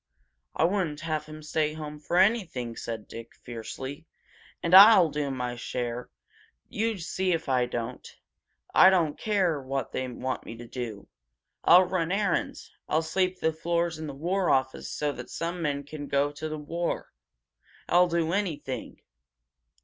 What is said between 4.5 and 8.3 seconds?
"And I will do my share! You see if I don't!